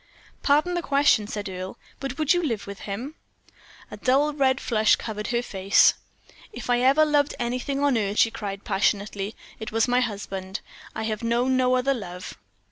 "Pardon 0.41 0.73
the 0.73 0.81
question," 0.81 1.27
said 1.27 1.47
Earle, 1.47 1.77
"but 1.99 2.17
would 2.17 2.33
you 2.33 2.41
live 2.41 2.65
with 2.65 2.89
him?" 2.91 3.13
A 3.91 3.97
dull 3.97 4.33
red 4.33 4.59
flush 4.59 4.95
covered 4.95 5.27
her 5.27 5.43
face. 5.43 5.93
"If 6.51 6.71
ever 6.71 7.01
I 7.01 7.03
loved 7.03 7.35
anything 7.37 7.83
on 7.83 7.95
earth," 7.95 8.17
she 8.17 8.31
cried, 8.31 8.63
passionately, 8.63 9.35
"it 9.59 9.71
was 9.71 9.87
my 9.87 9.99
husband 9.99 10.61
I 10.95 11.03
have 11.03 11.21
known 11.21 11.55
no 11.55 11.75
other 11.75 11.93
love." 11.93 12.35